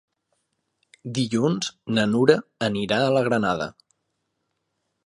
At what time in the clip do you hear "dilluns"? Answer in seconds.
1.17-1.69